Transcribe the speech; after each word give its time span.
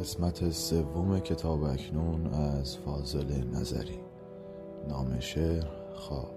قسمت 0.00 0.50
سوم 0.50 1.20
کتاب 1.20 1.62
اکنون 1.62 2.26
از 2.26 2.78
فاضل 2.78 3.44
نظری. 3.52 4.00
نام 4.88 5.20
شعر 5.20 5.64
خواب. 5.94 6.34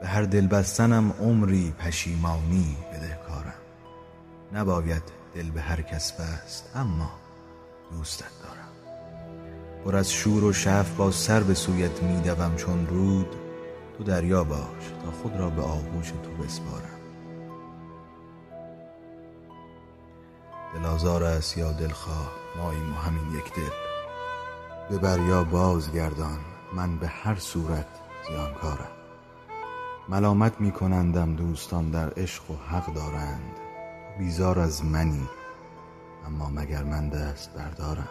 به 0.00 0.06
هر 0.06 0.22
دل 0.22 0.46
بستنم 0.46 1.14
عمری 1.20 1.74
پشیمانی 1.78 2.76
بدهکارم 2.92 3.54
نباید 4.52 5.02
دل 5.34 5.50
به 5.50 5.60
هر 5.60 5.82
کس 5.82 6.12
بست 6.12 6.70
اما 6.74 7.10
دوستت 7.90 8.32
دارم. 8.42 8.98
پر 9.84 9.96
از 9.96 10.12
شور 10.12 10.44
و 10.44 10.52
شف 10.52 10.96
با 10.96 11.10
سر 11.10 11.40
به 11.42 11.54
سویت 11.54 12.02
میدوم 12.02 12.56
چون 12.56 12.86
رود 12.86 13.36
تو 13.98 14.04
دریا 14.04 14.44
باش 14.44 14.92
تا 15.04 15.10
خود 15.10 15.36
را 15.36 15.50
به 15.50 15.62
آغوش 15.62 16.10
تو 16.10 16.42
بسپارم. 16.42 17.03
دل 20.74 20.84
آزار 20.84 21.24
است 21.24 21.58
یا 21.58 21.72
دلخواه 21.72 22.32
ماییم 22.56 22.92
و 22.92 22.96
همین 22.96 23.38
یک 23.38 23.54
دل. 23.54 23.70
به 24.90 24.98
بریا 24.98 25.44
بازگردان 25.44 26.38
من 26.72 26.96
به 26.96 27.08
هر 27.08 27.34
صورت 27.34 27.86
زیانکارم. 28.28 28.90
ملامت 30.08 30.60
می 30.60 30.72
کنندم 30.72 31.36
دوستان 31.36 31.90
در 31.90 32.10
عشق 32.16 32.50
و 32.50 32.54
حق 32.54 32.94
دارند. 32.94 33.56
بیزار 34.18 34.58
از 34.58 34.84
منی 34.84 35.28
اما 36.26 36.50
مگر 36.50 36.84
من 36.84 37.08
دست 37.08 37.54
بردارم؟ 37.54 38.08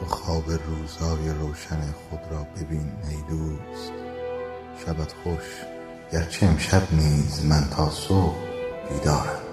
تو 0.00 0.06
خواب 0.06 0.44
روزای 0.50 1.30
روشن 1.40 1.80
خود 2.10 2.20
را 2.30 2.46
ببین 2.56 2.92
ای 3.10 3.16
دوست. 3.30 3.92
شبت 4.86 5.14
خوش 5.24 5.44
گرچه 6.12 6.46
امشب 6.46 6.82
نیز 6.92 7.46
من 7.46 7.68
تا 7.70 7.90
صبح 7.90 8.36
بیدارم. 8.90 9.43